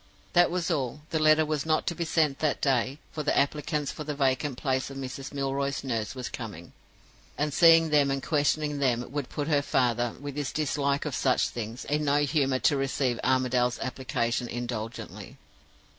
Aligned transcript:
That 0.33 0.49
was 0.49 0.71
all. 0.71 1.01
The 1.11 1.19
letter 1.19 1.45
was 1.45 1.63
not 1.63 1.85
to 1.85 1.93
be 1.93 2.05
sent 2.05 2.39
that 2.39 2.59
day, 2.59 2.97
for 3.11 3.21
the 3.21 3.37
applicants 3.37 3.91
for 3.91 4.03
the 4.03 4.15
vacant 4.15 4.57
place 4.57 4.89
of 4.89 4.97
Mrs. 4.97 5.31
Milroy's 5.31 5.83
nurse 5.83 6.15
were 6.15 6.23
coming, 6.23 6.73
and 7.37 7.53
seeing 7.53 7.91
them 7.91 8.09
and 8.09 8.23
questioning 8.23 8.79
them 8.79 9.05
would 9.11 9.29
put 9.29 9.47
her 9.47 9.61
father, 9.61 10.15
with 10.19 10.35
his 10.37 10.51
dislike 10.51 11.05
of 11.05 11.13
such 11.13 11.49
things, 11.49 11.85
in 11.85 12.03
no 12.05 12.23
humor 12.23 12.57
to 12.57 12.75
receive 12.77 13.19
Armadale's 13.23 13.77
application 13.77 14.47
indulgently. 14.47 15.37